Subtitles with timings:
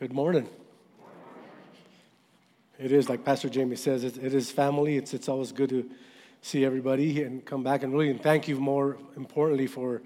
[0.00, 0.48] Good morning.
[2.78, 4.96] It is, like Pastor Jamie says, it, it is family.
[4.96, 5.90] It's, it's always good to
[6.40, 10.00] see everybody and come back and really and thank you more importantly for,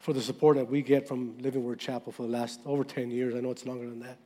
[0.00, 3.12] for the support that we get from Living Word Chapel for the last over 10
[3.12, 3.36] years.
[3.36, 4.18] I know it's longer than that.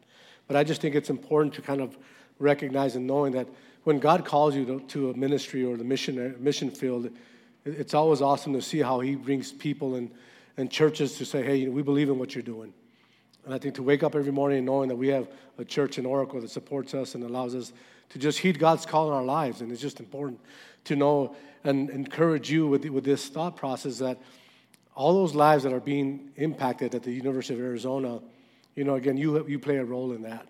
[0.49, 1.99] But I just think it's important to kind of
[2.39, 3.47] recognize and knowing that
[3.85, 7.13] when God calls you to, to a ministry or the mission, uh, mission field, it,
[7.67, 10.11] it's always awesome to see how He brings people and,
[10.57, 12.73] and churches to say, hey, we believe in what you're doing.
[13.51, 15.27] And I think to wake up every morning knowing that we have
[15.59, 17.73] a church in Oracle that supports us and allows us
[18.11, 19.61] to just heed God's call in our lives.
[19.61, 20.39] And it's just important
[20.85, 24.19] to know and encourage you with, with this thought process that
[24.95, 28.21] all those lives that are being impacted at the University of Arizona,
[28.77, 30.47] you know, again, you, you play a role in that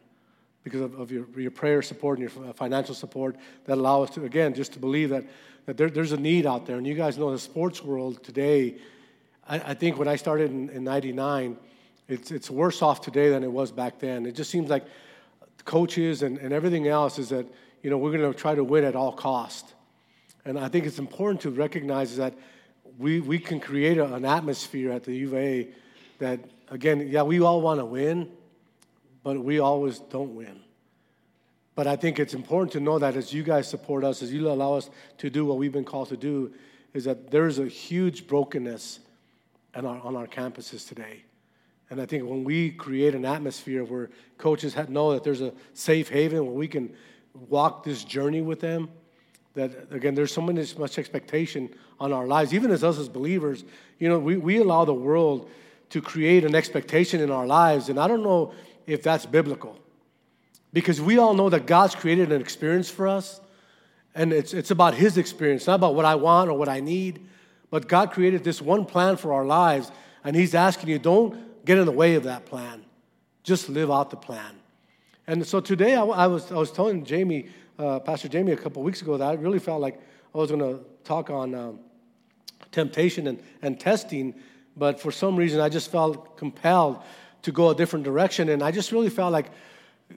[0.62, 4.26] because of, of your, your prayer support and your financial support that allow us to,
[4.26, 5.24] again, just to believe that,
[5.64, 6.76] that there, there's a need out there.
[6.76, 8.76] And you guys know the sports world today,
[9.48, 11.56] I, I think when I started in, in 99,
[12.10, 14.26] it's, it's worse off today than it was back then.
[14.26, 14.84] It just seems like
[15.64, 17.46] coaches and, and everything else is that,
[17.82, 19.74] you know, we're going to try to win at all cost.
[20.44, 22.34] And I think it's important to recognize that
[22.98, 25.68] we, we can create a, an atmosphere at the U of A
[26.18, 28.30] that, again, yeah, we all want to win,
[29.22, 30.60] but we always don't win.
[31.74, 34.48] But I think it's important to know that as you guys support us, as you
[34.50, 36.52] allow us to do what we've been called to do,
[36.92, 39.00] is that there's a huge brokenness
[39.74, 41.22] our, on our campuses today.
[41.90, 46.08] And I think when we create an atmosphere where coaches know that there's a safe
[46.08, 46.94] haven where we can
[47.48, 48.88] walk this journey with them,
[49.54, 53.64] that again, there's so much, much expectation on our lives, even as us as believers.
[53.98, 55.50] You know, we, we allow the world
[55.90, 58.54] to create an expectation in our lives, and I don't know
[58.86, 59.76] if that's biblical.
[60.72, 63.40] Because we all know that God's created an experience for us,
[64.14, 67.26] and it's, it's about His experience, not about what I want or what I need.
[67.70, 69.90] But God created this one plan for our lives,
[70.22, 72.84] and He's asking you, don't get in the way of that plan.
[73.44, 74.56] Just live out the plan.
[75.28, 77.48] And so today I, I was, I was telling Jamie,
[77.78, 80.00] uh, Pastor Jamie, a couple weeks ago that I really felt like
[80.34, 81.78] I was going to talk on um,
[82.72, 84.34] temptation and, and testing,
[84.76, 87.04] but for some reason I just felt compelled
[87.42, 88.48] to go a different direction.
[88.48, 89.52] And I just really felt like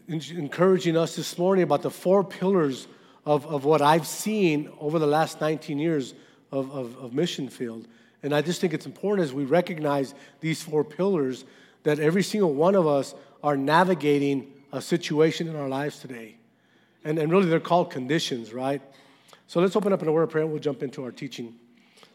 [0.08, 2.88] encouraging us this morning about the four pillars
[3.28, 6.16] of, of what I've seen over the last 19 years
[6.52, 7.88] of, of, of mission field.
[8.24, 11.46] And I just think it's important as we recognize these four pillars
[11.84, 13.14] that every single one of us
[13.44, 16.38] are navigating a situation in our lives today.
[17.04, 18.82] And, and really, they're called conditions, right?
[19.48, 21.54] So let's open up in a word of prayer and we'll jump into our teaching.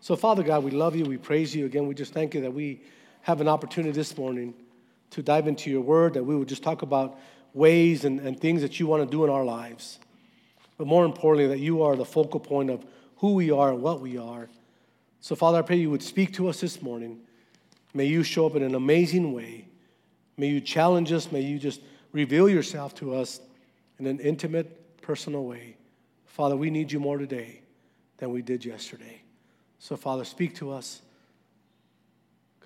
[0.00, 1.04] So, Father God, we love you.
[1.04, 1.66] We praise you.
[1.66, 2.80] Again, we just thank you that we
[3.22, 4.54] have an opportunity this morning
[5.10, 7.18] to dive into your word, that we would just talk about
[7.52, 9.98] ways and, and things that you want to do in our lives.
[10.78, 12.84] But more importantly, that you are the focal point of
[13.16, 14.48] who we are and what we are.
[15.20, 17.20] So, Father, I pray you would speak to us this morning.
[17.94, 19.66] May you show up in an amazing way.
[20.36, 21.32] May you challenge us.
[21.32, 21.80] May you just
[22.12, 23.40] reveal yourself to us
[23.98, 25.76] in an intimate, personal way.
[26.26, 27.62] Father, we need you more today
[28.18, 29.22] than we did yesterday.
[29.78, 31.02] So, Father, speak to us.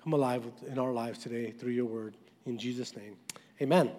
[0.03, 2.15] Come alive in our lives today through your word.
[2.45, 3.15] In Jesus' name,
[3.61, 3.89] amen.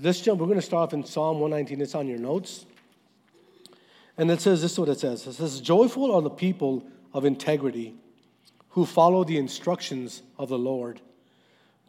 [0.00, 0.40] Let's jump.
[0.40, 1.80] We're going to start off in Psalm 119.
[1.80, 2.66] It's on your notes.
[4.16, 7.24] And it says this is what it says it says, Joyful are the people of
[7.24, 7.94] integrity
[8.68, 11.00] who follow the instructions of the Lord.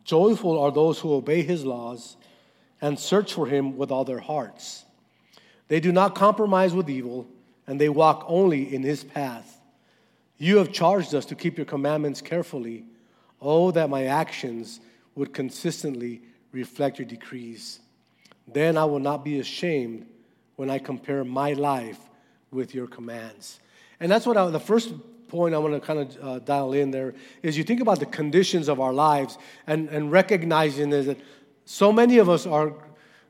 [0.06, 2.16] Joyful are those who obey his laws
[2.80, 4.86] and search for him with all their hearts.
[5.68, 7.28] They do not compromise with evil,
[7.68, 9.60] and they walk only in his path.
[10.38, 12.86] You have charged us to keep your commandments carefully.
[13.42, 14.80] Oh, that my actions
[15.16, 16.22] would consistently
[16.54, 17.82] reflect your decrees.
[18.48, 20.08] Then I will not be ashamed
[20.56, 22.00] when I compare my life
[22.50, 23.60] with your commands.
[24.00, 24.94] And that's what I, the first
[25.28, 27.14] point I want to kind of uh, dial in there
[27.44, 31.18] is you think about the conditions of our lives and, and recognizing that
[31.66, 32.74] so many of us are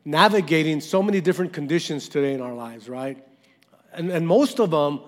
[0.05, 3.17] navigating so many different conditions today in our lives, right?
[3.93, 5.01] And, and most of them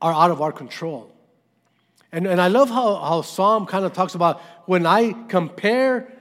[0.00, 1.10] are out of our control.
[2.12, 6.12] And, and I love how, how Psalm kind of talks about when I compare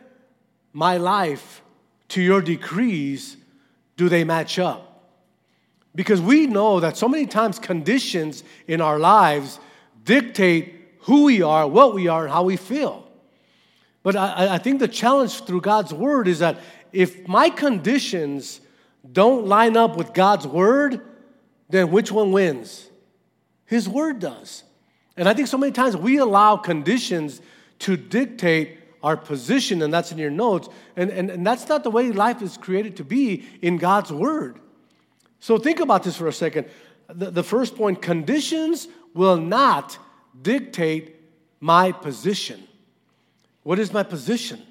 [0.73, 1.61] my life
[2.09, 3.37] to your decrees,
[3.97, 5.11] do they match up?
[5.93, 9.59] Because we know that so many times conditions in our lives
[10.05, 13.07] dictate who we are, what we are, and how we feel.
[14.03, 16.59] But I, I think the challenge through God's word is that
[16.93, 18.61] if my conditions
[19.11, 21.01] don't line up with God's word,
[21.69, 22.89] then which one wins?
[23.65, 24.63] His word does.
[25.17, 27.41] And I think so many times we allow conditions
[27.79, 30.67] to dictate our position, and that's in your notes.
[30.95, 34.59] And, and, and that's not the way life is created to be in God's word.
[35.39, 36.67] So think about this for a second.
[37.07, 39.97] The, the first point conditions will not
[40.39, 41.15] dictate
[41.59, 42.61] my position.
[43.63, 44.61] What is my position?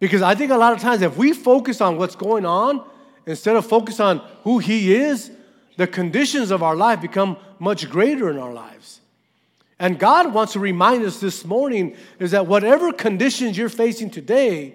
[0.00, 2.84] Because I think a lot of times if we focus on what's going on
[3.26, 5.30] instead of focus on who He is,
[5.76, 9.00] the conditions of our life become much greater in our lives.
[9.78, 14.74] And God wants to remind us this morning is that whatever conditions you're facing today,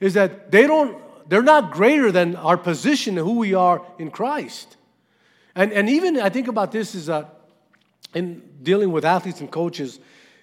[0.00, 0.98] is that they don't,
[1.28, 4.76] they're not greater than our position and who we are in Christ.
[5.54, 7.31] And, and even I think about this is that
[8.14, 9.98] in dealing with athletes and coaches,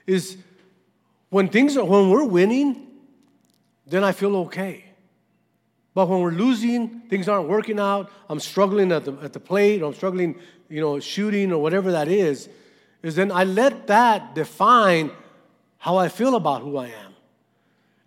[0.07, 0.37] is
[1.29, 2.87] when things are, when we're winning,
[3.85, 4.85] then I feel okay.
[5.93, 9.81] But when we're losing, things aren't working out, I'm struggling at the, at the plate,
[9.81, 10.39] or I'm struggling,
[10.69, 12.49] you know, shooting or whatever that is,
[13.01, 15.11] is then I let that define
[15.77, 17.13] how I feel about who I am.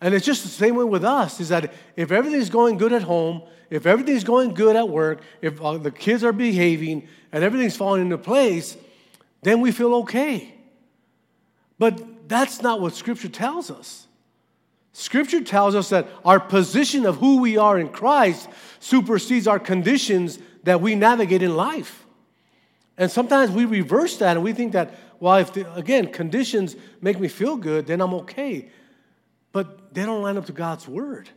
[0.00, 3.02] And it's just the same way with us is that if everything's going good at
[3.02, 8.02] home, if everything's going good at work, if the kids are behaving and everything's falling
[8.02, 8.76] into place,
[9.42, 10.54] then we feel okay.
[11.78, 14.06] But that's not what Scripture tells us.
[14.92, 18.48] Scripture tells us that our position of who we are in Christ
[18.78, 22.04] supersedes our conditions that we navigate in life.
[22.98, 27.18] And sometimes we reverse that and we think that, well, if, the, again, conditions make
[27.18, 28.68] me feel good, then I'm okay.
[29.50, 31.30] But they don't line up to God's word.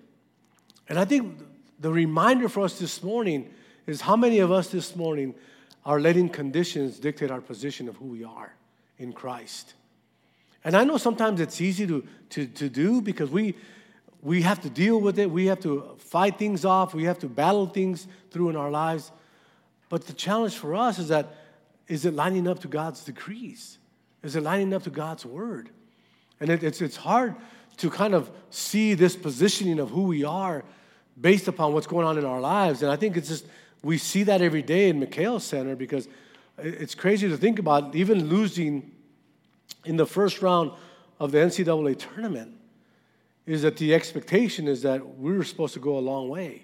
[0.89, 1.39] And I think
[1.79, 3.49] the reminder for us this morning
[3.87, 5.33] is how many of us this morning
[5.85, 8.53] are letting conditions dictate our position of who we are
[8.97, 9.73] in Christ.
[10.63, 13.55] And I know sometimes it's easy to, to, to do because we,
[14.21, 15.29] we have to deal with it.
[15.29, 16.95] We have to fight things off.
[16.95, 19.11] We have to battle things through in our lives.
[19.89, 21.35] But the challenge for us is that
[21.87, 23.77] is it lining up to God's decrees?
[24.23, 25.69] Is it lining up to God's word?
[26.39, 27.35] And it, it's, it's hard
[27.77, 30.63] to kind of see this positioning of who we are
[31.21, 32.81] based upon what's going on in our lives.
[32.81, 33.45] And I think it's just,
[33.85, 36.07] we see that every day in McKale Center because
[36.57, 38.91] it's crazy to think about even losing
[39.85, 40.71] in the first round
[41.19, 42.51] of the NCAA tournament
[43.45, 46.63] is that the expectation is that we were supposed to go a long way.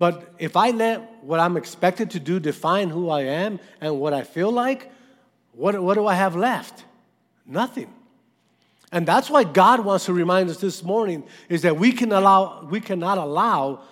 [0.00, 4.12] But if I let what I'm expected to do define who I am and what
[4.12, 4.90] I feel like,
[5.52, 6.84] what, what do I have left?
[7.46, 7.94] Nothing.
[8.90, 12.64] And that's why God wants to remind us this morning is that we, can allow,
[12.64, 13.82] we cannot allow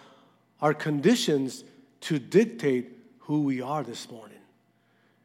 [0.61, 1.65] our conditions
[2.03, 4.39] to dictate who we are this morning.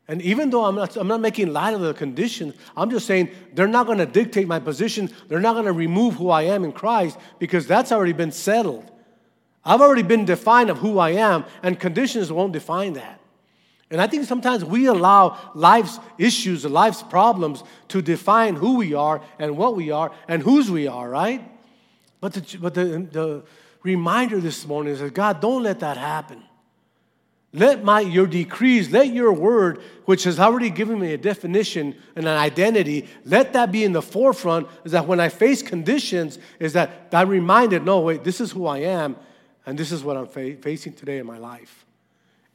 [0.07, 3.31] And even though I'm not, I'm not making light of the conditions, I'm just saying
[3.53, 5.09] they're not going to dictate my position.
[5.27, 8.91] They're not going to remove who I am in Christ because that's already been settled.
[9.63, 13.19] I've already been defined of who I am, and conditions won't define that.
[13.89, 19.21] And I think sometimes we allow life's issues, life's problems to define who we are
[19.39, 21.43] and what we are and whose we are, right?
[22.19, 23.43] But the, but the, the
[23.85, 26.43] reminder this morning is that God, don't let that happen.
[27.53, 32.25] Let my your decrees, let your word, which has already given me a definition and
[32.25, 34.67] an identity, let that be in the forefront.
[34.83, 38.65] Is that when I face conditions, is that I'm reminded, no, wait, this is who
[38.65, 39.15] I am,
[39.65, 41.85] and this is what I'm fa- facing today in my life,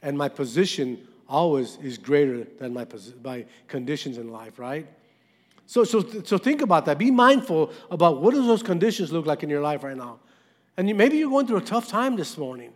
[0.02, 2.86] and my position always is greater than my
[3.24, 4.86] my conditions in life, right?
[5.64, 6.98] So, so, so think about that.
[6.98, 10.18] Be mindful about what do those conditions look like in your life right now,
[10.80, 12.72] and maybe you're going through a tough time this morning.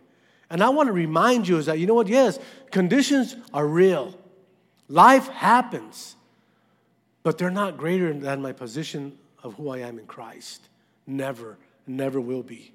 [0.51, 2.07] And I want to remind you is that, you know what?
[2.07, 2.37] Yes,
[2.69, 4.13] conditions are real.
[4.87, 6.15] Life happens,
[7.23, 10.69] but they're not greater than my position of who I am in Christ.
[11.07, 11.57] Never,
[11.87, 12.71] never will be.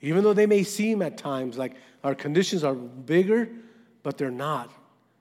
[0.00, 3.48] Even though they may seem at times like our conditions are bigger,
[4.04, 4.70] but they're not.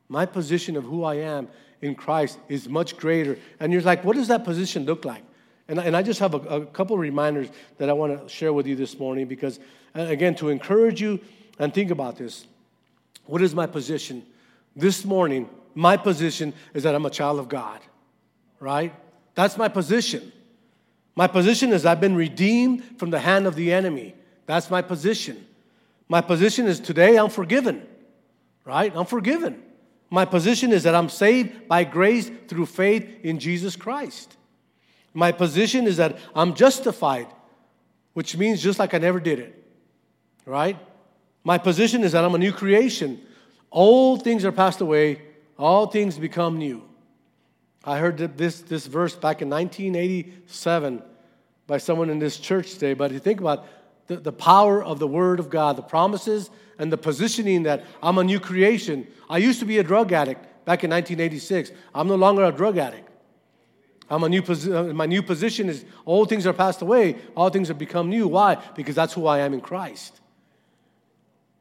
[0.07, 1.47] My position of who I am
[1.81, 3.39] in Christ is much greater.
[3.59, 5.23] And you're like, what does that position look like?
[5.71, 7.47] And, and I just have a, a couple of reminders
[7.77, 9.57] that I want to share with you this morning because,
[9.95, 11.21] uh, again, to encourage you
[11.59, 12.45] and think about this.
[13.25, 14.25] What is my position?
[14.75, 17.79] This morning, my position is that I'm a child of God,
[18.59, 18.93] right?
[19.33, 20.33] That's my position.
[21.15, 24.13] My position is I've been redeemed from the hand of the enemy.
[24.47, 25.47] That's my position.
[26.09, 27.87] My position is today I'm forgiven,
[28.65, 28.91] right?
[28.93, 29.63] I'm forgiven.
[30.09, 34.35] My position is that I'm saved by grace through faith in Jesus Christ.
[35.13, 37.27] My position is that I'm justified,
[38.13, 39.63] which means just like I never did it,
[40.45, 40.77] right?
[41.43, 43.21] My position is that I'm a new creation.
[43.71, 45.21] Old things are passed away,
[45.57, 46.83] all things become new.
[47.83, 51.01] I heard this, this verse back in 1987
[51.67, 53.65] by someone in this church today, but you think about
[54.07, 58.17] the, the power of the Word of God, the promises and the positioning that I'm
[58.17, 59.07] a new creation.
[59.29, 61.71] I used to be a drug addict back in 1986.
[61.95, 63.10] I'm no longer a drug addict.
[64.11, 67.49] I'm a new posi- uh, my new position is old things are passed away, all
[67.49, 68.27] things have become new.
[68.27, 68.55] Why?
[68.75, 70.19] Because that's who I am in Christ.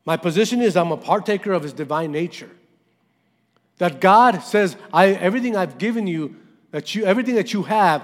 [0.04, 2.50] My position is I'm a partaker of his divine nature.
[3.78, 6.36] That God says, I, everything I've given you,
[6.72, 8.02] that you, everything that you have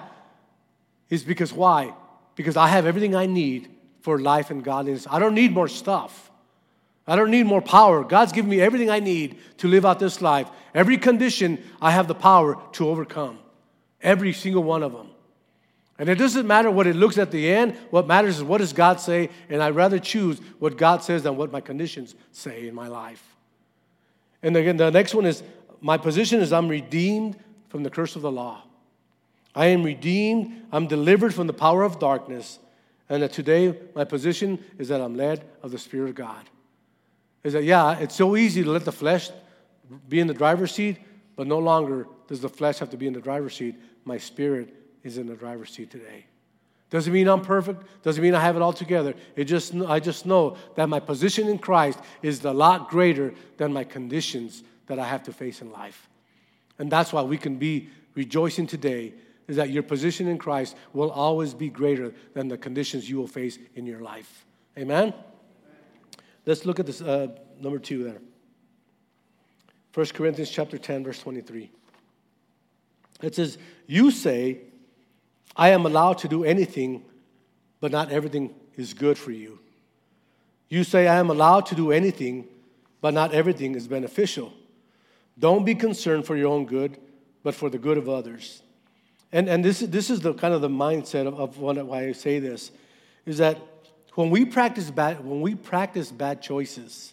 [1.10, 1.92] is because why?
[2.36, 3.68] Because I have everything I need
[4.00, 5.08] for life and godliness.
[5.10, 6.30] I don't need more stuff.
[7.04, 8.04] I don't need more power.
[8.04, 10.48] God's given me everything I need to live out this life.
[10.72, 13.40] Every condition, I have the power to overcome.
[14.02, 15.08] Every single one of them.
[15.98, 17.76] And it doesn't matter what it looks at the end.
[17.90, 21.36] What matters is what does God say, and I'd rather choose what God says than
[21.36, 23.22] what my conditions say in my life.
[24.42, 25.42] And again, the next one is
[25.80, 27.38] my position is I'm redeemed
[27.68, 28.62] from the curse of the law.
[29.54, 32.58] I am redeemed, I'm delivered from the power of darkness,
[33.08, 36.44] and that today my position is that I'm led of the Spirit of God.
[37.42, 39.30] Is that, yeah, it's so easy to let the flesh
[40.08, 40.98] be in the driver's seat,
[41.36, 43.76] but no longer does the flesh have to be in the driver's seat.
[44.04, 46.26] My spirit is in the driver's seat today.
[46.90, 47.82] Doesn't mean I'm perfect.
[48.02, 49.14] Doesn't mean I have it all together.
[49.34, 53.72] It just, I just know that my position in Christ is a lot greater than
[53.72, 56.08] my conditions that I have to face in life.
[56.78, 59.14] And that's why we can be rejoicing today
[59.48, 63.28] is that your position in Christ will always be greater than the conditions you will
[63.28, 64.44] face in your life.
[64.78, 65.14] Amen?
[66.44, 67.28] Let's look at this uh,
[67.60, 68.18] number two there.
[69.94, 71.70] 1 Corinthians chapter 10, verse 23.
[73.22, 74.58] It says, You say,
[75.56, 77.04] I am allowed to do anything,
[77.80, 79.58] but not everything is good for you.
[80.68, 82.46] You say, I am allowed to do anything,
[83.00, 84.52] but not everything is beneficial.
[85.38, 86.98] Don't be concerned for your own good,
[87.42, 88.62] but for the good of others.
[89.32, 92.38] And, and this, this is the kind of the mindset of, of why I say
[92.38, 92.70] this,
[93.24, 93.58] is that
[94.14, 97.12] when we practice bad, when we practice bad choices,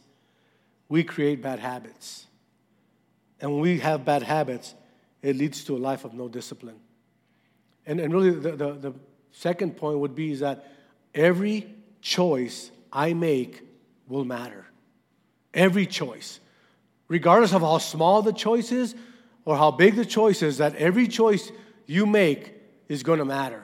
[0.87, 2.27] we create bad habits.
[3.41, 4.73] And when we have bad habits,
[5.23, 6.75] it leads to a life of no discipline.
[7.87, 8.93] And, and really, the, the, the
[9.31, 10.67] second point would be is that
[11.15, 13.61] every choice I make
[14.07, 14.67] will matter.
[15.53, 16.39] Every choice.
[17.07, 18.95] Regardless of how small the choice is
[19.45, 21.51] or how big the choice is, that every choice
[21.85, 22.53] you make
[22.89, 23.63] is going to matter.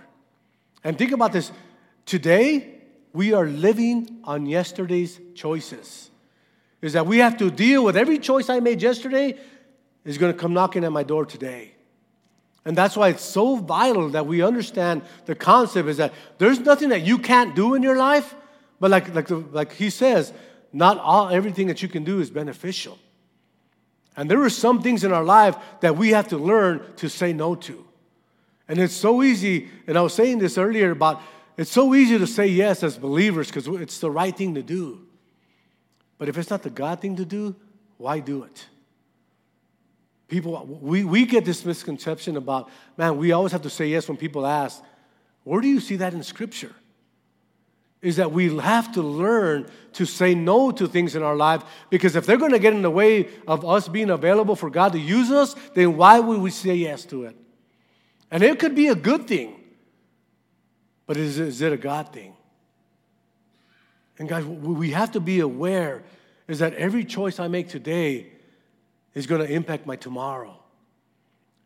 [0.83, 1.51] And think about this
[2.05, 2.75] today,
[3.11, 6.09] we are living on yesterday's choices.
[6.81, 9.37] Is that we have to deal with every choice I made yesterday
[10.05, 11.73] is going to come knocking at my door today.
[12.65, 16.89] And that's why it's so vital that we understand the concept is that there's nothing
[16.89, 18.35] that you can't do in your life,
[18.79, 20.33] but like, like, the, like he says,
[20.71, 22.97] not all everything that you can do is beneficial.
[24.15, 27.33] And there are some things in our life that we have to learn to say
[27.33, 27.85] no to.
[28.67, 31.21] And it's so easy, and I was saying this earlier about
[31.57, 35.05] it's so easy to say yes as believers because it's the right thing to do.
[36.17, 37.55] But if it's not the God thing to do,
[37.97, 38.65] why do it?
[40.29, 44.15] People, we, we get this misconception about, man, we always have to say yes when
[44.15, 44.81] people ask,
[45.43, 46.73] where do you see that in Scripture?
[48.01, 52.15] Is that we have to learn to say no to things in our life because
[52.15, 54.99] if they're going to get in the way of us being available for God to
[54.99, 57.35] use us, then why would we say yes to it?
[58.31, 59.59] And it could be a good thing,
[61.07, 62.35] but is, is it a God thing?
[64.19, 66.03] And guys, we have to be aware
[66.47, 68.27] is that every choice I make today
[69.13, 70.55] is going to impact my tomorrow.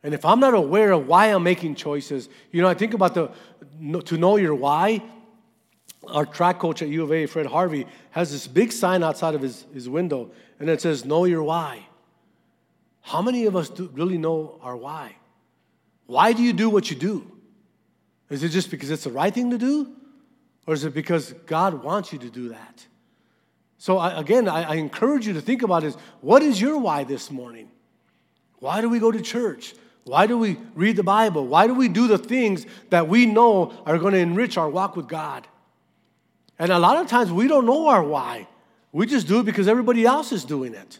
[0.04, 3.14] And if I'm not aware of why I'm making choices, you know, I think about
[3.14, 3.32] the
[4.06, 5.02] to know your why.
[6.08, 9.42] Our track coach at U of A, Fred Harvey, has this big sign outside of
[9.42, 11.88] his, his window, and it says, Know your why.
[13.00, 15.16] How many of us do really know our why?
[16.06, 17.30] Why do you do what you do?
[18.30, 19.94] Is it just because it's the right thing to do?
[20.66, 22.88] Or is it because God wants you to do that?
[23.84, 27.04] So, I, again, I, I encourage you to think about is what is your why
[27.04, 27.70] this morning?
[28.60, 29.76] Why do we go to church?
[30.06, 31.46] Why do we read the Bible?
[31.46, 34.96] Why do we do the things that we know are going to enrich our walk
[34.96, 35.50] with God?
[36.58, 38.48] And a lot of times we don't know our why.
[38.94, 41.00] We just do it because everybody else is doing it.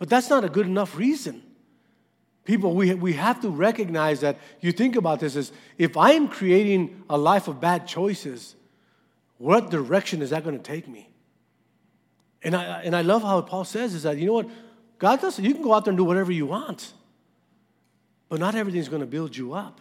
[0.00, 1.40] But that's not a good enough reason.
[2.44, 6.26] People, we, we have to recognize that you think about this as if I am
[6.26, 8.56] creating a life of bad choices,
[9.38, 11.09] what direction is that going to take me?
[12.42, 14.48] And I, and I love how Paul says is that, you know what?
[14.98, 16.92] God does, you can go out there and do whatever you want,
[18.28, 19.80] but not everything's going to build you up.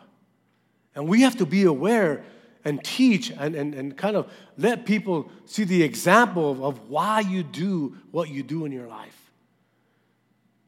[0.96, 2.24] And we have to be aware
[2.66, 7.22] and teach and, and, and kind of let people see the example of, of why
[7.22, 9.32] you do what you do in your life.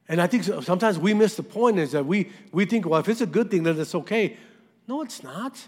[0.07, 3.07] And I think sometimes we miss the point is that we, we think, well, if
[3.07, 4.37] it's a good thing, then it's okay.
[4.87, 5.65] No, it's not.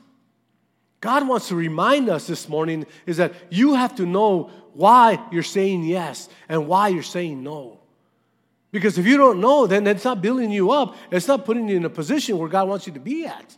[1.04, 5.44] God wants to remind us this morning is that you have to know why you're
[5.44, 7.82] saying yes and why you're saying no.
[8.72, 10.96] Because if you don't know, then it's not building you up.
[11.12, 13.58] It's not putting you in a position where God wants you to be at.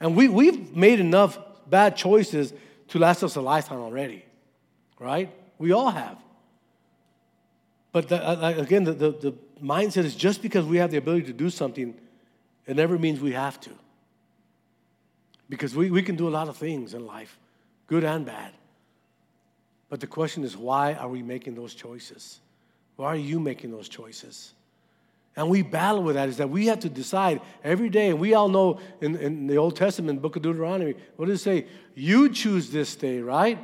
[0.00, 1.38] And we, we've made enough
[1.68, 2.52] bad choices
[2.88, 4.24] to last us a lifetime already,
[4.98, 5.32] right?
[5.56, 6.18] We all have.
[7.92, 11.26] But the, uh, again, the, the, the mindset is just because we have the ability
[11.26, 11.94] to do something,
[12.66, 13.70] it never means we have to.
[15.50, 17.38] Because we, we can do a lot of things in life,
[17.88, 18.52] good and bad.
[19.90, 22.40] But the question is, why are we making those choices?
[22.96, 24.54] Why are you making those choices?
[25.36, 28.10] And we battle with that is that we have to decide every day.
[28.10, 31.42] And we all know in, in the Old Testament, book of Deuteronomy, what does it
[31.42, 31.66] say?
[31.94, 33.58] You choose this day, right?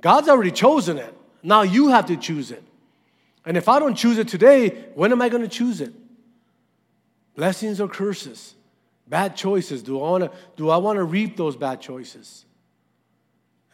[0.00, 1.14] God's already chosen it.
[1.42, 2.62] Now you have to choose it.
[3.44, 5.92] And if I don't choose it today, when am I going to choose it?
[7.34, 8.54] Blessings or curses?
[9.08, 9.82] Bad choices.
[9.82, 12.44] Do I want to do I want to reap those bad choices?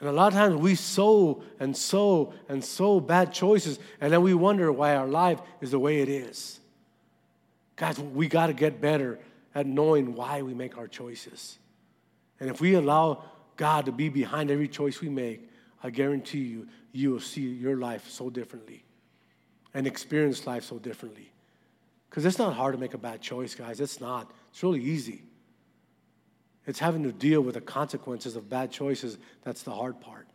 [0.01, 4.23] And a lot of times we sow and sow and sow bad choices, and then
[4.23, 6.61] we wonder why our life is the way it is.
[7.77, 9.19] Guys, we got to get better
[9.55, 11.59] at knowing why we make our choices.
[12.41, 13.25] And if we allow
[13.57, 15.49] God to be behind every choice we make,
[15.83, 18.85] I guarantee you, you will see your life so differently
[19.75, 21.31] and experience life so differently.
[22.09, 23.81] Because it's not hard to make a bad choice, guys.
[23.81, 24.31] It's not.
[24.59, 25.23] It's really easy.
[26.67, 30.27] It's having to deal with the consequences of bad choices that's the hard part.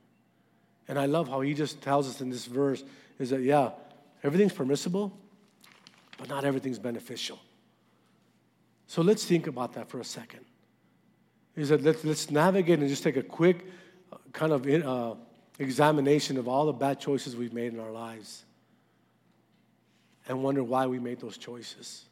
[0.88, 2.86] And I love how he just tells us in this verse
[3.20, 3.72] is that, yeah,
[4.24, 5.12] everything's permissible,
[6.18, 7.38] but not everything's beneficial.
[8.88, 10.46] So let's think about that for a second.
[11.58, 13.66] Is that let's, let's navigate and just take a quick
[14.14, 15.16] uh, kind of uh,
[15.60, 18.46] examination of all the bad choices we've made in our lives
[20.30, 22.06] and wonder why we made those choices.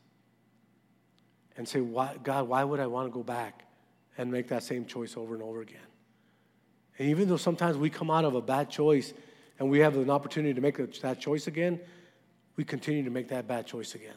[1.58, 3.66] And say, why, God, why would I want to go back?
[4.18, 5.80] and make that same choice over and over again.
[7.00, 9.14] And even though sometimes we come out of a bad choice
[9.60, 11.80] and we have an opportunity to make that choice again,
[12.56, 14.16] we continue to make that bad choice again.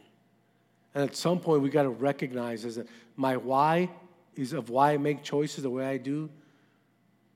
[0.94, 3.88] And at some point, we got to recognize is that my why
[4.36, 6.28] is of why I make choices the way I do,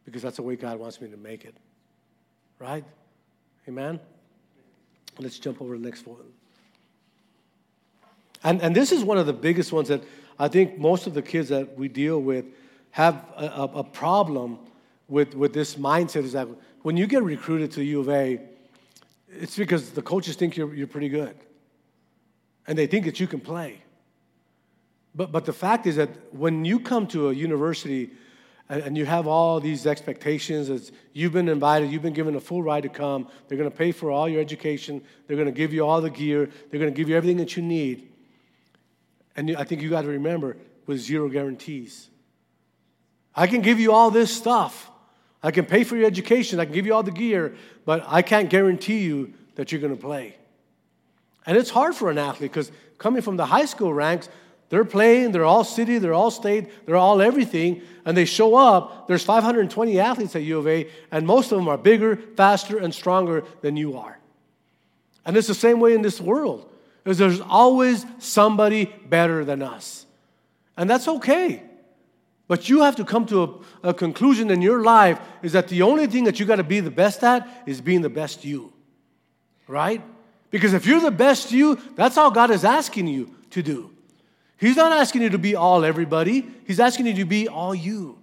[0.05, 1.57] because that's the way God wants me to make it.
[2.59, 2.85] Right?
[3.69, 4.01] Amen?
[5.19, 6.19] Let's jump over to the next one.
[8.45, 10.03] And, and this is one of the biggest ones that
[10.39, 12.45] I think most of the kids that we deal with
[12.93, 14.59] have a, a, a problem
[15.09, 16.49] with, with this mindset is that
[16.83, 18.41] when you get recruited to U of A,
[19.29, 21.37] it's because the coaches think you're, you're pretty good
[22.67, 23.83] and they think that you can play.
[25.15, 28.11] But, but the fact is that when you come to a university
[28.69, 32.41] and, and you have all these expectations, as you've been invited, you've been given a
[32.41, 35.53] full ride to come, they're going to pay for all your education, they're going to
[35.53, 38.08] give you all the gear, they're going to give you everything that you need.
[39.39, 42.09] And I think you got to remember with zero guarantees.
[43.37, 44.91] I can give you all this stuff.
[45.45, 46.59] I can pay for your education.
[46.59, 49.95] I can give you all the gear, but I can't guarantee you that you're going
[49.95, 50.35] to play.
[51.47, 54.29] And it's hard for an athlete because coming from the high school ranks,
[54.71, 59.07] they're playing, they're all city, they're all state, they're all everything, and they show up.
[59.07, 62.93] There's 520 athletes at U of A, and most of them are bigger, faster, and
[62.93, 64.19] stronger than you are.
[65.25, 66.68] And it's the same way in this world
[67.09, 70.07] is there's always somebody better than us.
[70.77, 71.63] And that's okay.
[72.47, 75.83] But you have to come to a, a conclusion in your life is that the
[75.83, 78.73] only thing that you got to be the best at is being the best you.
[79.67, 80.03] Right?
[80.51, 83.91] Because if you're the best you, that's all God is asking you to do.
[84.57, 88.19] He's not asking you to be all everybody, He's asking you to be all you.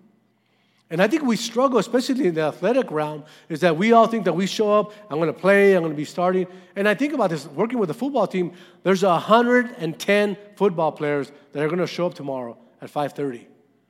[0.95, 4.23] And I think we struggle, especially in the athletic realm, is that we all think
[4.23, 6.47] that we show up, I'm going to play, I'm going to be starting.
[6.77, 8.53] And I think about this working with the football team,
[8.83, 13.43] there's 110 football players that are going to show up tomorrow at 5:30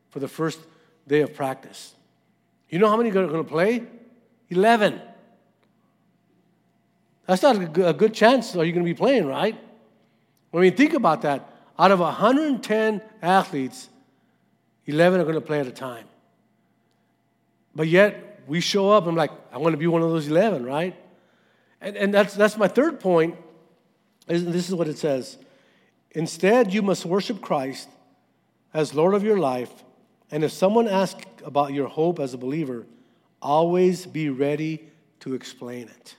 [0.10, 0.60] for the first
[1.08, 1.94] day of practice.
[2.70, 3.84] You know how many are going to play?
[4.50, 5.00] 11.
[7.28, 9.56] That's not a good chance are you going to be playing, right?
[10.52, 13.90] I mean, think about that, out of 110 athletes,
[14.88, 16.08] 11 are going to play at a time.
[17.76, 20.66] But yet we show up, I'm like, I want to be one of those 11,
[20.66, 20.96] right?
[21.82, 23.36] And, and that's, that's my third point.
[24.28, 25.38] Is, this is what it says
[26.12, 27.90] Instead, you must worship Christ
[28.74, 29.72] as Lord of your life.
[30.32, 32.86] And if someone asks about your hope as a believer,
[33.42, 36.16] always be ready to explain it.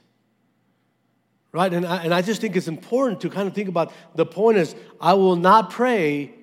[1.50, 1.72] Right?
[1.72, 4.58] And I, and I just think it's important to kind of think about the point
[4.58, 6.34] is, I will not pray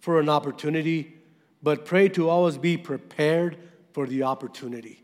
[0.00, 1.14] for an opportunity,
[1.62, 3.56] but pray to always be prepared
[3.96, 5.02] for the opportunity.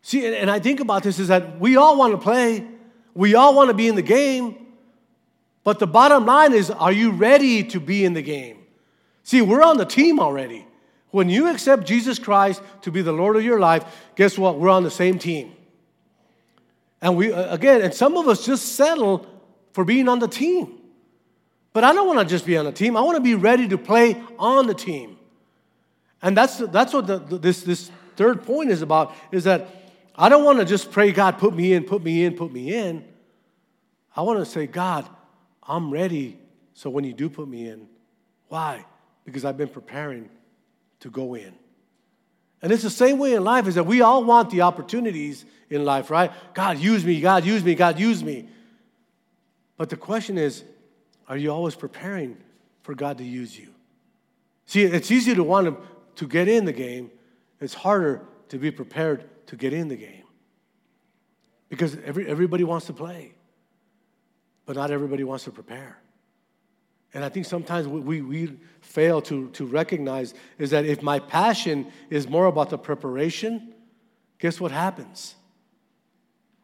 [0.00, 2.66] See, and, and I think about this is that we all want to play,
[3.12, 4.68] we all want to be in the game,
[5.62, 8.64] but the bottom line is are you ready to be in the game?
[9.24, 10.66] See, we're on the team already.
[11.10, 13.84] When you accept Jesus Christ to be the Lord of your life,
[14.14, 14.58] guess what?
[14.58, 15.52] We're on the same team.
[17.02, 19.26] And we, again, and some of us just settle
[19.74, 20.78] for being on the team.
[21.74, 22.96] But I don't want to just be on the team.
[22.96, 25.15] I want to be ready to play on the team.
[26.26, 29.68] And that's, that's what the, this, this third point is about, is that
[30.16, 32.74] I don't want to just pray, God, put me in, put me in, put me
[32.74, 33.04] in.
[34.16, 35.08] I want to say, God,
[35.62, 36.36] I'm ready
[36.74, 37.86] so when you do put me in.
[38.48, 38.84] Why?
[39.24, 40.28] Because I've been preparing
[40.98, 41.54] to go in.
[42.60, 45.84] And it's the same way in life is that we all want the opportunities in
[45.84, 46.32] life, right?
[46.54, 48.48] God, use me, God, use me, God, use me.
[49.76, 50.64] But the question is,
[51.28, 52.36] are you always preparing
[52.82, 53.68] for God to use you?
[54.64, 55.76] See, it's easy to want to,
[56.16, 57.10] to get in the game,
[57.60, 60.24] it's harder to be prepared to get in the game.
[61.68, 63.34] Because every, everybody wants to play,
[64.66, 65.98] but not everybody wants to prepare.
[67.14, 71.90] And I think sometimes we, we fail to, to recognize is that if my passion
[72.10, 73.72] is more about the preparation,
[74.38, 75.34] guess what happens?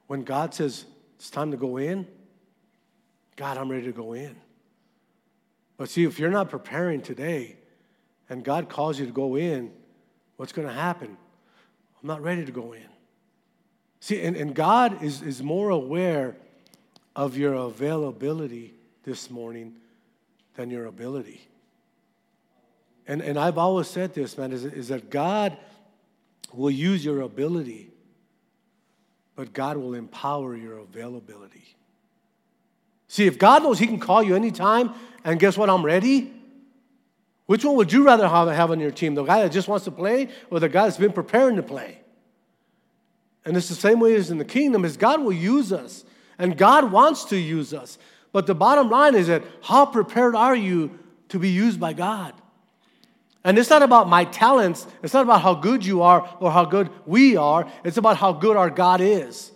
[0.09, 0.85] When God says
[1.17, 2.07] it's time to go in,
[3.37, 4.37] God, I'm ready to go in.
[5.79, 7.57] But see, if you're not preparing today
[8.29, 9.71] and God calls you to go in,
[10.37, 11.17] what's going to happen?
[12.03, 12.87] I'm not ready to go in.
[14.01, 16.35] See, and, and God is, is more aware
[17.15, 19.77] of your availability this morning
[20.57, 21.47] than your ability.
[23.07, 25.57] And, and I've always said this, man, is, is that God
[26.53, 27.91] will use your ability,
[29.37, 31.77] but God will empower your availability.
[33.09, 35.69] See, if God knows He can call you anytime, and guess what?
[35.69, 36.33] I'm ready.
[37.53, 39.15] Which one would you rather have, on your team?
[39.15, 41.99] The guy that just wants to play or the guy that's been preparing to play?
[43.45, 46.07] And it's the same way as in the kingdom is God will use us
[46.39, 47.99] and God wants to use us.
[48.33, 52.33] But the bottom line is that how prepared are you to be used by God?
[53.45, 56.65] And it's not about my talents, it's not about how good you are or how
[56.65, 59.53] good we are, it's about how good our God is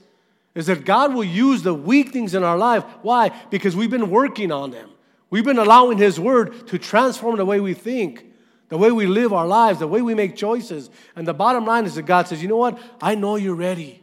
[0.54, 2.84] is that God will use the weak things in our life.
[3.00, 3.30] Why?
[3.48, 4.90] Because we've been working on them.
[5.30, 8.24] We've been allowing His Word to transform the way we think,
[8.68, 10.90] the way we live our lives, the way we make choices.
[11.14, 12.78] And the bottom line is that God says, you know what?
[13.00, 14.02] I know you're ready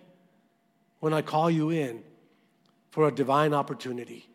[1.00, 2.04] when I call you in
[2.92, 4.30] for a divine opportunity.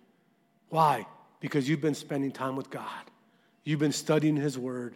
[0.69, 1.07] Why?
[1.41, 3.11] Because you've been spending time with God,
[3.65, 4.95] you've been studying His Word,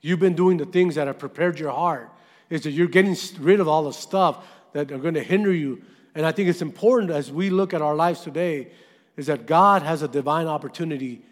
[0.00, 2.10] you've been doing the things that have prepared your heart.
[2.50, 5.82] Is that you're getting rid of all the stuff that are going to hinder you
[6.14, 8.68] and I think it's important as we look at our lives today
[9.16, 11.22] is that God has a divine opportunity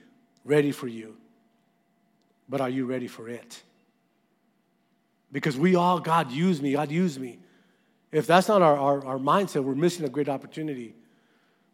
[0.44, 1.16] ready for you.
[2.48, 3.62] But are you ready for it?
[5.32, 7.38] Because we all, God, use me, God, use me.
[8.10, 10.94] If that's not our, our, our mindset, we're missing a great opportunity.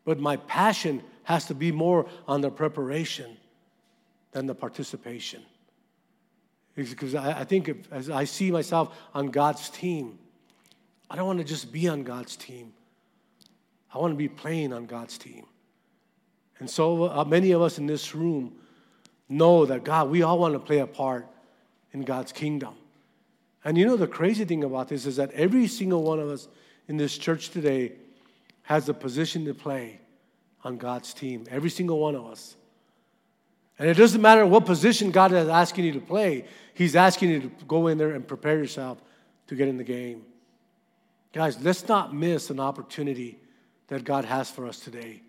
[0.05, 3.37] But my passion has to be more on the preparation
[4.33, 5.42] than the participation.
[6.74, 10.18] Because I, I think if, as I see myself on God's team,
[11.09, 12.74] I don't want to just be on God's team.
[13.92, 15.46] I want to be playing on God's team.
[16.58, 18.54] And so uh, many of us in this room
[19.28, 21.26] know that God, we all want to play a part
[21.92, 22.74] in God's kingdom.
[23.64, 26.48] And you know, the crazy thing about this is that every single one of us
[26.88, 27.92] in this church today
[28.62, 30.00] has a position to play
[30.64, 31.44] on God's team.
[31.50, 32.56] Every single one of us.
[33.78, 37.40] And it doesn't matter what position God is asking you to play, He's asking you
[37.40, 38.98] to go in there and prepare yourself
[39.48, 40.22] to get in the game.
[41.32, 43.38] Guys, let's not miss an opportunity
[43.88, 45.22] that God has for us today.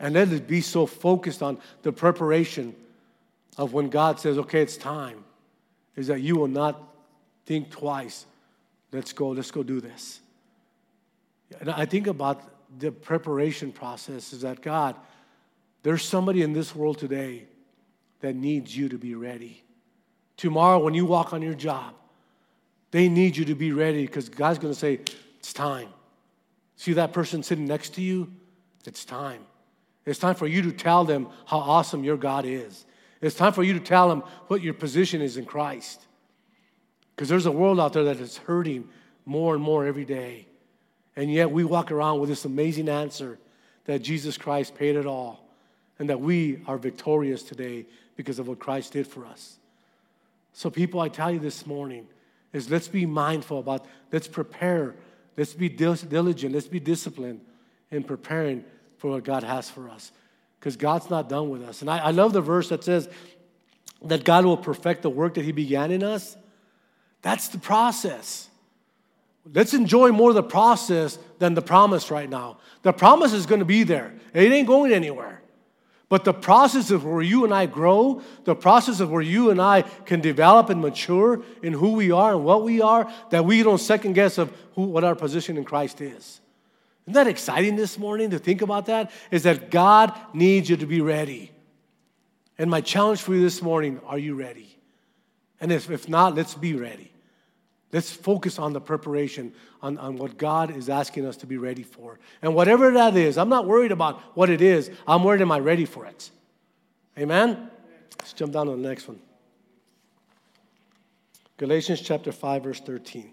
[0.00, 2.74] And let us be so focused on the preparation
[3.58, 5.22] of when God says, okay, it's time,
[5.94, 6.82] is that you will not
[7.44, 8.24] think twice.
[8.92, 10.20] Let's go, let's go do this.
[11.60, 12.42] And I think about
[12.78, 14.96] the preparation process is that God,
[15.82, 17.44] there's somebody in this world today
[18.20, 19.62] that needs you to be ready.
[20.36, 21.94] Tomorrow, when you walk on your job,
[22.90, 25.00] they need you to be ready because God's going to say,
[25.38, 25.88] It's time.
[26.76, 28.32] See that person sitting next to you?
[28.86, 29.44] It's time.
[30.06, 32.84] It's time for you to tell them how awesome your God is.
[33.20, 36.06] It's time for you to tell them what your position is in Christ.
[37.14, 38.88] Because there's a world out there that is hurting
[39.26, 40.46] more and more every day.
[41.16, 43.38] And yet we walk around with this amazing answer
[43.84, 45.44] that Jesus Christ paid it all
[45.98, 47.84] and that we are victorious today
[48.16, 49.58] because of what Christ did for us.
[50.52, 52.08] So, people, I tell you this morning
[52.52, 54.94] is let's be mindful about, let's prepare
[55.40, 56.54] Let's be diligent.
[56.54, 57.40] Let's be disciplined
[57.90, 58.62] in preparing
[59.00, 60.12] for what God has for us.
[60.58, 61.80] Because God's not done with us.
[61.80, 63.08] And I, I love the verse that says
[64.02, 66.36] that God will perfect the work that He began in us.
[67.22, 68.48] That's the process.
[69.52, 72.58] Let's enjoy more the process than the promise right now.
[72.82, 75.38] The promise is going to be there, it ain't going anywhere.
[76.10, 79.62] But the process of where you and I grow, the process of where you and
[79.62, 83.62] I can develop and mature in who we are and what we are, that we
[83.62, 86.39] don't second guess of who, what our position in Christ is.
[87.10, 89.10] Isn't that exciting this morning to think about that?
[89.32, 91.50] Is that God needs you to be ready.
[92.56, 94.78] And my challenge for you this morning are you ready?
[95.60, 97.10] And if, if not, let's be ready.
[97.92, 101.82] Let's focus on the preparation, on, on what God is asking us to be ready
[101.82, 102.20] for.
[102.42, 104.88] And whatever that is, I'm not worried about what it is.
[105.04, 106.30] I'm worried, am I ready for it?
[107.18, 107.70] Amen?
[108.20, 109.18] Let's jump down to the next one.
[111.56, 113.22] Galatians chapter 5, verse 13.
[113.22, 113.30] It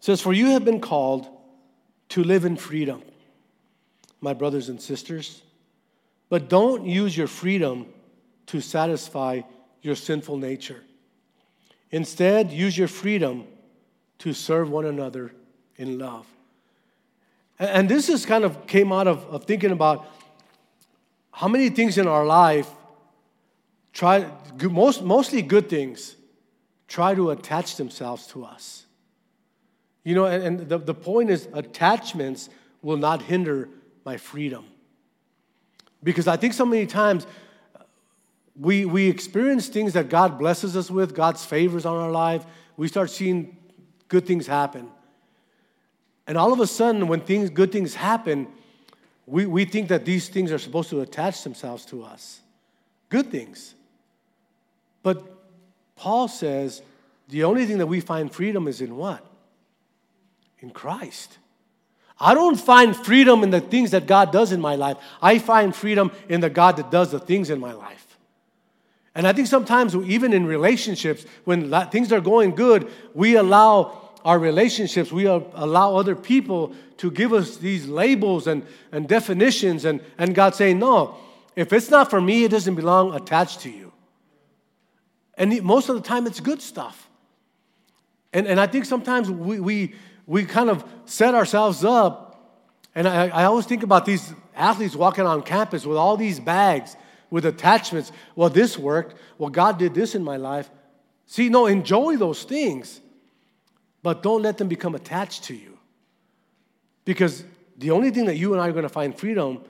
[0.00, 1.28] says, For you have been called
[2.10, 3.02] to live in freedom,
[4.20, 5.42] my brothers and sisters.
[6.28, 7.86] But don't use your freedom
[8.46, 9.42] to satisfy
[9.82, 10.82] your sinful nature.
[11.90, 13.46] Instead, use your freedom
[14.18, 15.32] to serve one another
[15.76, 16.26] in love.
[17.58, 20.06] And this is kind of came out of, of thinking about
[21.32, 22.68] how many things in our life
[23.92, 24.30] try,
[24.60, 26.16] most, mostly good things,
[26.88, 28.86] try to attach themselves to us.
[30.04, 32.48] You know, and, and the, the point is, attachments
[32.82, 33.68] will not hinder
[34.04, 34.64] my freedom.
[36.02, 37.26] Because I think so many times
[37.74, 37.82] uh,
[38.58, 42.44] we, we experience things that God blesses us with, God's favors on our life.
[42.76, 43.56] We start seeing
[44.08, 44.88] good things happen.
[46.26, 48.48] And all of a sudden, when things, good things happen,
[49.26, 52.40] we, we think that these things are supposed to attach themselves to us.
[53.08, 53.74] Good things.
[55.02, 55.22] But
[55.96, 56.82] Paul says
[57.28, 59.26] the only thing that we find freedom is in what?
[60.60, 61.38] In Christ.
[62.20, 64.96] I don't find freedom in the things that God does in my life.
[65.22, 68.18] I find freedom in the God that does the things in my life.
[69.14, 74.38] And I think sometimes, even in relationships, when things are going good, we allow our
[74.38, 80.34] relationships, we allow other people to give us these labels and, and definitions, and, and
[80.34, 81.16] God saying, No,
[81.56, 83.92] if it's not for me, it doesn't belong attached to you.
[85.34, 87.08] And most of the time, it's good stuff.
[88.32, 89.94] And, and I think sometimes we, we,
[90.28, 92.38] we kind of set ourselves up,
[92.94, 96.96] and I, I always think about these athletes walking on campus with all these bags
[97.30, 98.12] with attachments.
[98.36, 99.16] Well, this worked.
[99.38, 100.70] Well, God did this in my life.
[101.26, 103.00] See, no, enjoy those things,
[104.02, 105.78] but don't let them become attached to you.
[107.04, 107.42] Because
[107.78, 109.62] the only thing that you and I are going to find freedom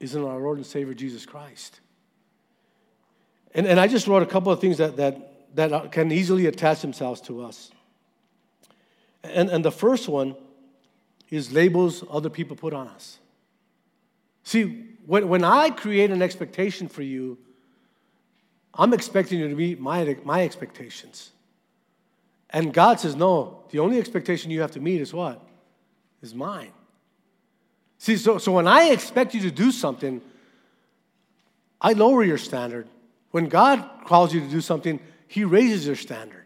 [0.00, 1.80] is in our Lord and Savior Jesus Christ.
[3.54, 6.80] And, and I just wrote a couple of things that, that, that can easily attach
[6.80, 7.70] themselves to us.
[9.24, 10.36] And, and the first one
[11.30, 13.18] is labels other people put on us.
[14.44, 17.38] See, when, when I create an expectation for you,
[18.74, 21.30] I'm expecting you to meet my, my expectations.
[22.50, 25.40] And God says, no, the only expectation you have to meet is what?
[26.22, 26.72] Is mine.
[27.98, 30.20] See, so, so when I expect you to do something,
[31.80, 32.86] I lower your standard.
[33.30, 36.43] When God calls you to do something, He raises your standard.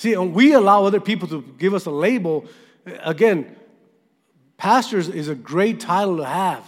[0.00, 2.46] See, and we allow other people to give us a label.
[3.02, 3.54] Again,
[4.56, 6.64] pastors is a great title to have.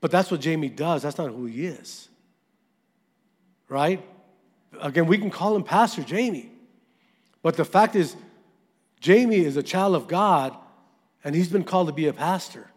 [0.00, 1.02] But that's what Jamie does.
[1.02, 2.08] That's not who he is.
[3.68, 4.02] Right?
[4.80, 6.50] Again, we can call him Pastor Jamie.
[7.42, 8.16] But the fact is,
[8.98, 10.56] Jamie is a child of God,
[11.22, 12.70] and he's been called to be a pastor.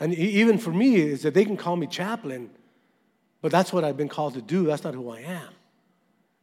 [0.00, 2.48] And even for me, is that they can call me chaplain,
[3.42, 4.64] but that's what I've been called to do.
[4.64, 5.48] That's not who I am.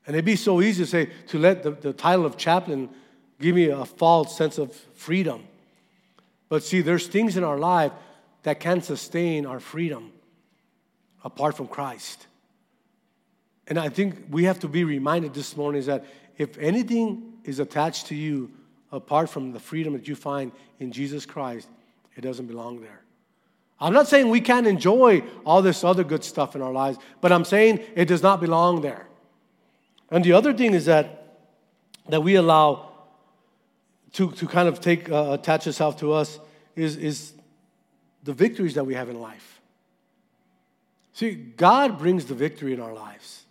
[0.07, 2.89] And it'd be so easy to say, to let the, the title of chaplain
[3.39, 5.43] give me a false sense of freedom.
[6.49, 7.91] But see, there's things in our life
[8.43, 10.13] that can sustain our freedom
[11.25, 12.25] apart from Christ.
[13.67, 16.05] And I think we have to be reminded this morning is that
[16.37, 18.49] if anything is attached to you
[18.93, 21.67] apart from the freedom that you find in Jesus Christ,
[22.15, 23.01] it doesn't belong there.
[23.79, 27.33] I'm not saying we can't enjoy all this other good stuff in our lives, but
[27.33, 29.07] I'm saying it does not belong there.
[30.09, 31.17] And the other thing is that
[32.09, 32.89] that we allow
[34.13, 36.39] to, to kind of take uh, attach itself to us
[36.75, 37.33] is, is
[38.23, 39.61] the victories that we have in life.
[41.13, 43.43] See, God brings the victory in our lives.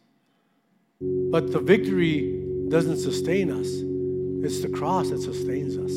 [1.00, 3.68] But the victory doesn't sustain us.
[4.44, 5.92] It's the cross that sustains us.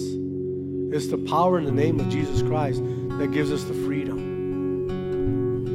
[0.93, 2.81] It's the power in the name of Jesus Christ
[3.19, 4.17] that gives us the freedom.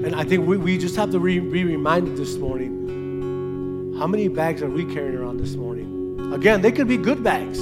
[0.05, 2.85] And I think we, we just have to re, be reminded this morning
[3.99, 6.33] how many bags are we carrying around this morning?
[6.33, 7.61] Again, they could be good bags,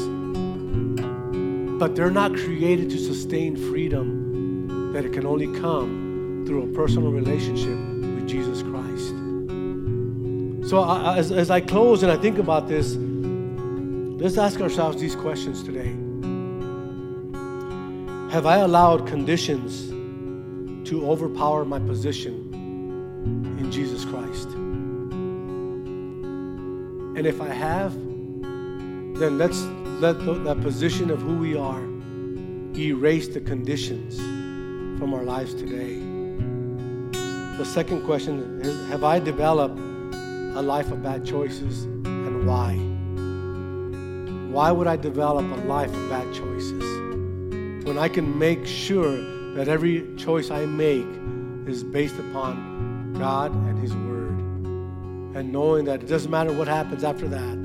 [1.78, 7.12] but they're not created to sustain freedom that it can only come through a personal
[7.12, 7.76] relationship
[8.14, 9.10] with Jesus Christ.
[10.70, 15.14] So, I, as, as I close and I think about this, let's ask ourselves these
[15.14, 15.90] questions today
[18.32, 19.90] Have I allowed conditions
[20.88, 22.54] to overpower my position
[23.58, 24.48] in Jesus Christ?
[27.14, 29.62] And if I have, then let's
[30.00, 31.82] let that position of who we are
[32.76, 34.16] erase the conditions
[34.98, 35.98] from our lives today.
[37.58, 42.74] The second question is Have I developed a life of bad choices and why?
[44.52, 46.82] Why would I develop a life of bad choices
[47.84, 49.16] when I can make sure
[49.54, 51.06] that every choice I make
[51.66, 54.31] is based upon God and His Word?
[55.34, 57.56] And knowing that it doesn't matter what happens after that,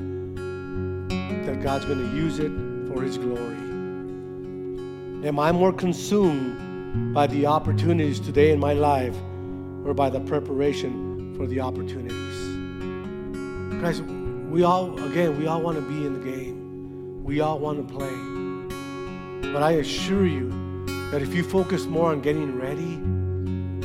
[1.46, 2.50] that God's going to use it
[2.88, 3.56] for His glory.
[5.26, 9.16] Am I more consumed by the opportunities today in my life
[9.84, 12.38] or by the preparation for the opportunities?
[13.82, 14.00] Guys,
[14.50, 17.22] we all, again, we all want to be in the game.
[17.22, 19.52] We all want to play.
[19.52, 20.50] But I assure you
[21.10, 22.98] that if you focus more on getting ready,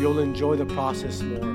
[0.02, 1.54] you'll enjoy the process more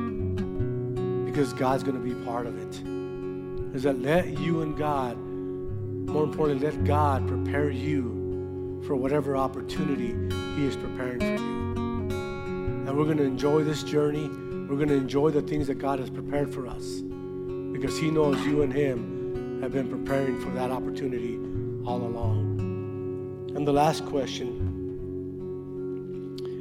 [1.25, 2.08] because God's going to be
[2.39, 3.75] part of it.
[3.75, 10.15] Is that let you and God, more importantly, let God prepare you for whatever opportunity
[10.55, 11.75] He is preparing for you.
[12.87, 14.29] And we're going to enjoy this journey.
[14.29, 17.01] We're going to enjoy the things that God has prepared for us
[17.73, 21.41] because He knows you and Him have been preparing for that opportunity
[21.85, 23.51] all along.
[23.57, 24.77] And the last question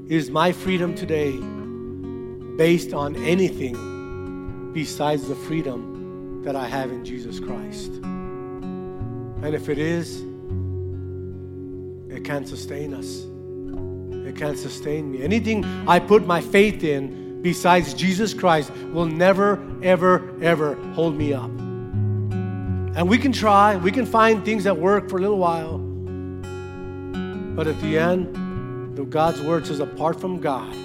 [0.10, 1.38] is my freedom today
[2.58, 3.97] based on anything
[4.74, 7.92] besides the freedom that I have in Jesus Christ?
[9.42, 10.22] And if it is,
[12.10, 13.26] it can't sustain us.
[14.28, 15.24] It can't sustain me.
[15.24, 21.34] Anything I put my faith in besides Jesus Christ will never, ever, ever hold me
[21.34, 21.50] up.
[22.98, 25.78] And we can try, we can find things that work for a little while.
[27.56, 28.38] But at the end,
[29.10, 30.76] God's word says, apart from God,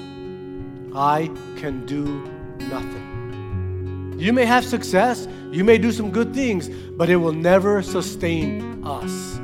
[0.95, 2.05] I can do
[2.59, 3.22] nothing.
[4.23, 8.85] You may have success, you may do some good things, but it will never sustain
[8.85, 9.41] us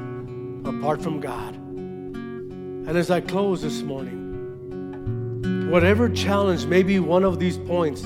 [0.65, 1.57] apart from God.
[1.57, 8.05] And as I close this morning, whatever challenge, may be one of these points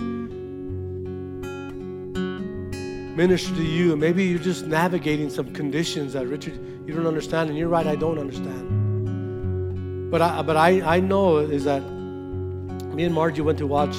[3.15, 3.95] minister to you.
[3.95, 7.97] Maybe you're just navigating some conditions that Richard you don't understand, and you're right, I
[7.97, 10.11] don't understand.
[10.11, 13.95] But I but I, I know is that me and Margie went to watch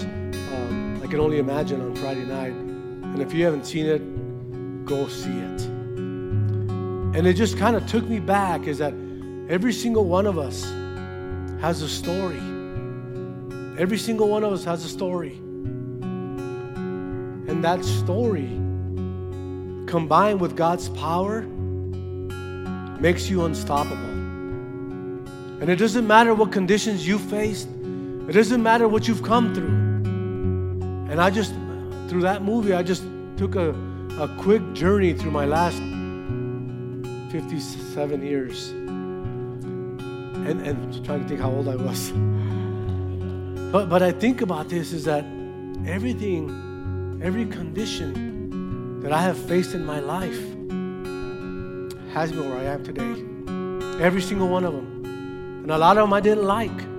[1.13, 2.53] can only imagine on Friday night.
[2.53, 4.01] And if you haven't seen it,
[4.83, 5.61] go see it.
[7.15, 8.95] And it just kind of took me back is that
[9.47, 10.63] every single one of us
[11.61, 12.41] has a story.
[13.77, 15.33] Every single one of us has a story.
[17.47, 18.47] And that story,
[19.85, 21.43] combined with God's power,
[22.99, 24.13] makes you unstoppable.
[25.61, 27.67] And it doesn't matter what conditions you faced,
[28.27, 29.92] it doesn't matter what you've come through.
[31.13, 31.53] And I just,
[32.09, 33.03] through that movie, I just
[33.37, 33.69] took a,
[34.19, 35.77] a quick journey through my last
[37.31, 38.69] 57 years.
[38.69, 42.09] And, and trying to think how old I was.
[43.71, 45.23] But, but I think about this is that
[45.85, 50.39] everything, every condition that I have faced in my life
[52.11, 54.03] has me where I am today.
[54.03, 55.61] Every single one of them.
[55.61, 56.92] And a lot of them I didn't like.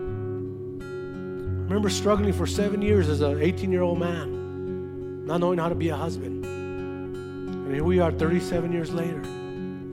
[1.65, 5.75] Remember struggling for seven years as an 18 year old man, not knowing how to
[5.75, 6.45] be a husband.
[6.45, 9.23] And here we are 37 years later,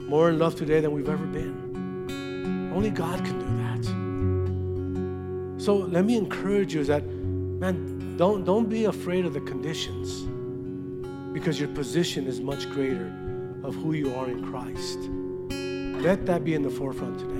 [0.06, 2.70] more in love today than we've ever been.
[2.74, 3.46] Only God can do
[5.56, 5.62] that.
[5.64, 10.28] So let me encourage you is that, man, don't, don't be afraid of the conditions
[11.32, 13.10] because your position is much greater
[13.62, 14.98] of who you are in Christ.
[16.04, 17.32] Let that be in the forefront today.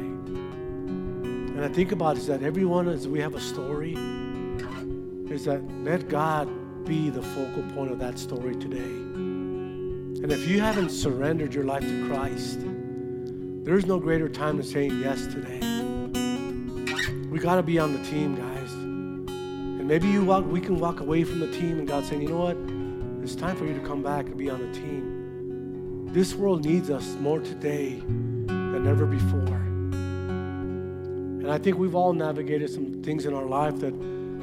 [1.54, 3.94] And I think about is that everyone is we have a story,
[5.32, 6.48] is that let God
[6.84, 8.78] be the focal point of that story today.
[8.78, 12.60] And if you haven't surrendered your life to Christ,
[13.64, 15.60] there's no greater time than saying yes today.
[17.28, 18.72] We got to be on the team, guys.
[18.72, 22.28] And maybe you walk, we can walk away from the team and God saying, you
[22.28, 22.56] know what?
[23.22, 26.08] It's time for you to come back and be on the team.
[26.12, 28.02] This world needs us more today
[28.46, 29.38] than ever before.
[31.42, 33.94] And I think we've all navigated some things in our life that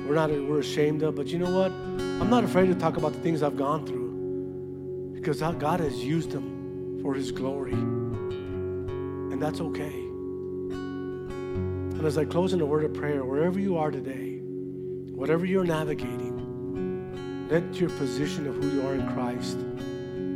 [0.09, 1.15] we're not we're ashamed of.
[1.15, 1.71] But you know what?
[1.71, 6.31] I'm not afraid to talk about the things I've gone through because God has used
[6.31, 9.93] them for His glory, and that's okay.
[10.73, 14.39] And as I close in a word of prayer, wherever you are today,
[15.13, 19.59] whatever you're navigating, let your position of who you are in Christ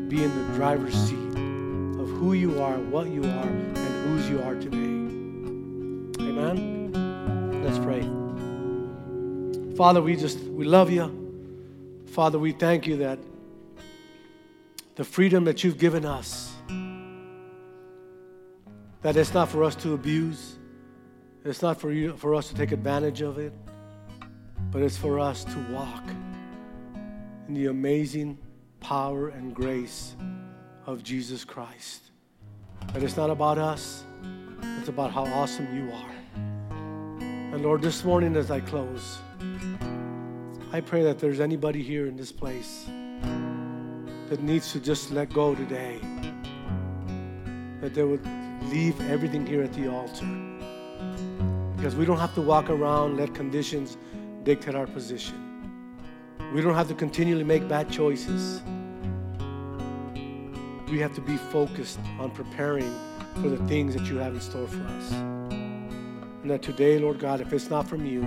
[0.07, 1.17] be in the driver's seat
[1.99, 4.82] of who you are, what you are, and whose you are today.
[9.75, 12.03] Father, we just, we love you.
[12.07, 13.17] Father, we thank you that
[14.95, 16.53] the freedom that you've given us,
[19.01, 20.57] that it's not for us to abuse,
[21.43, 23.51] it's not for, you, for us to take advantage of it,
[24.71, 26.03] but it's for us to walk
[27.47, 28.37] in the amazing
[28.79, 30.15] power and grace
[30.85, 32.11] of Jesus Christ.
[32.93, 34.03] That it's not about us,
[34.77, 36.11] it's about how awesome you are.
[37.53, 39.17] And Lord, this morning as I close,
[40.75, 42.87] I pray that there's anybody here in this place
[44.27, 45.99] that needs to just let go today,
[47.79, 48.25] that they would
[48.71, 50.25] leave everything here at the altar.
[51.75, 53.97] Because we don't have to walk around, let conditions
[54.41, 55.35] dictate our position.
[56.55, 58.63] We don't have to continually make bad choices.
[60.89, 62.91] We have to be focused on preparing
[63.35, 65.11] for the things that you have in store for us.
[65.11, 68.21] And that today, Lord God, if it's not from you,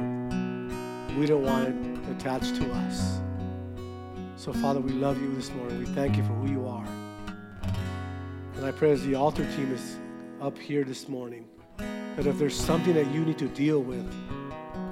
[1.18, 3.20] we don't want it attached to us.
[4.36, 5.78] So, Father, we love you this morning.
[5.78, 6.86] We thank you for who you are.
[8.56, 9.98] And I pray as the altar team is
[10.40, 11.46] up here this morning,
[11.78, 14.06] that if there's something that you need to deal with,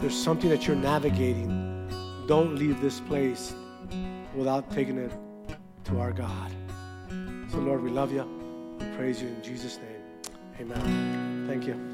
[0.01, 1.89] there's something that you're navigating,
[2.27, 3.55] don't leave this place
[4.35, 5.13] without taking it
[5.85, 6.51] to our God.
[7.51, 8.25] So, Lord, we love you.
[8.81, 10.33] We praise you in Jesus' name.
[10.61, 11.47] Amen.
[11.47, 11.94] Thank you.